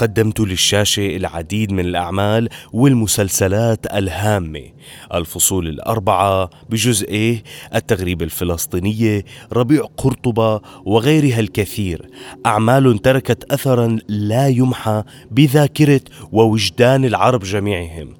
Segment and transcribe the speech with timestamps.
[0.00, 4.62] قدمت للشاشة العديد من الأعمال والمسلسلات الهامة.
[5.14, 7.42] الفصول الأربعة بجزئيه
[7.74, 12.10] التغريبة الفلسطينية ربيع قرطبة وغيرها الكثير.
[12.46, 16.00] أعمال تركت أثرا لا يمحى بذاكرة
[16.32, 18.14] ووجدان العرب جميعهم.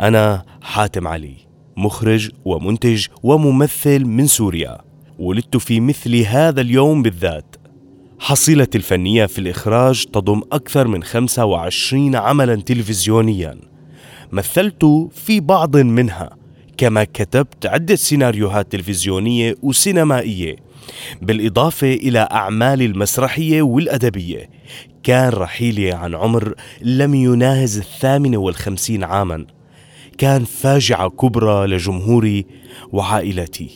[0.00, 1.34] أنا حاتم علي
[1.76, 4.78] مخرج ومنتج وممثل من سوريا.
[5.18, 7.51] ولدت في مثل هذا اليوم بالذات.
[8.24, 13.58] حصيلتي الفنية في الإخراج تضم أكثر من 25 عملا تلفزيونيا.
[14.32, 16.30] مثلت في بعض منها
[16.76, 20.56] كما كتبت عدة سيناريوهات تلفزيونية وسينمائية
[21.22, 24.50] بالإضافة إلى أعمالي المسرحية والأدبية.
[25.02, 29.46] كان رحيلي عن عمر لم يناهز الثامنة والخمسين عاما.
[30.18, 32.46] كان فاجعة كبرى لجمهوري
[32.92, 33.70] وعائلتي.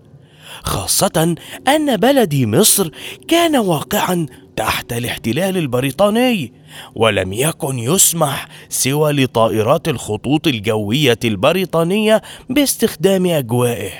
[0.63, 1.35] خاصة
[1.67, 2.89] أن بلدي مصر
[3.27, 4.25] كان واقعا
[4.55, 6.53] تحت الاحتلال البريطاني
[6.95, 13.91] ولم يكن يسمح سوى لطائرات الخطوط الجوية البريطانية باستخدام أجوائه.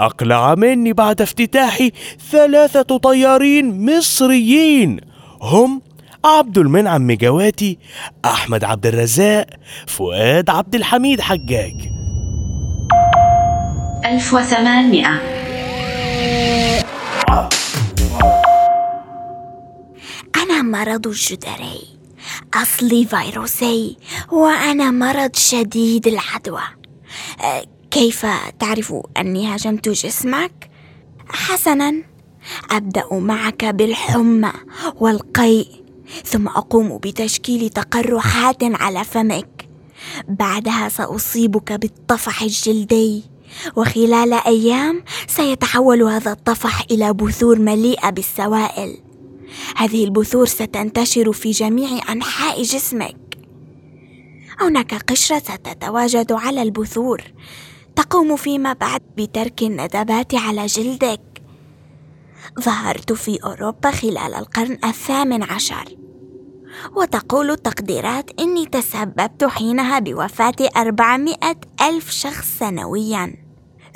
[0.00, 1.92] أقلع مني بعد افتتاحي
[2.30, 5.00] ثلاثة طيارين مصريين
[5.42, 5.82] هم
[6.24, 7.78] عبد المنعم مجواتي
[8.24, 9.46] أحمد عبد الرزاق
[9.86, 11.74] فؤاد عبد الحميد حجاج.
[14.04, 15.06] 1800
[20.36, 21.80] أنا مرض الجدري
[22.54, 23.96] أصلي فيروسي
[24.32, 26.62] وأنا مرض شديد العدوى.
[27.40, 28.26] أه، كيف
[28.58, 30.70] تعرف أني هاجمت جسمك؟
[31.28, 32.02] حسنا.
[32.70, 34.52] أبدأ معك بالحمى
[35.00, 35.81] والقيء.
[36.24, 39.68] ثم أقوم بتشكيل تقرحات على فمك.
[40.28, 43.22] بعدها سأصيبك بالطفح الجلدي
[43.76, 48.98] وخلال أيام سيتحول هذا الطفح إلى بثور مليئة بالسوائل.
[49.76, 53.16] هذه البثور ستنتشر في جميع أنحاء جسمك.
[54.60, 57.22] هناك قشرة ستتواجد على البثور
[57.96, 61.31] تقوم فيما بعد بترك الندبات على جلدك.
[62.60, 65.84] ظهرت في أوروبا خلال القرن الثامن عشر.
[66.96, 73.34] وتقول التقديرات إني تسببت حينها بوفاة أربعمائة ألف شخص سنويا.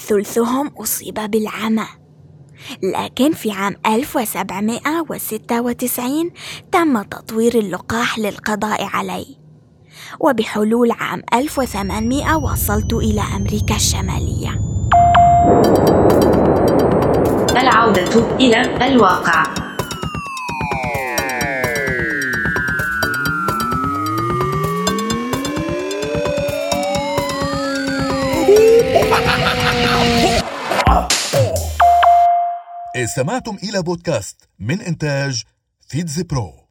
[0.08, 1.86] ثلثهم أصيب بالعمى.
[2.82, 6.30] لكن في عام 1796
[6.72, 9.36] تم تطوير اللقاح للقضاء عليه
[10.20, 14.60] وبحلول عام 1800 وصلت إلى أمريكا الشمالية.
[17.60, 19.46] العودة إلى الواقع.
[32.96, 35.42] استمعتم إلى بودكاست من إنتاج
[35.88, 36.65] فيتز برو.